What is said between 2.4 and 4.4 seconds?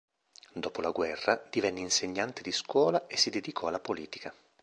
di scuola e si dedicò alla politica.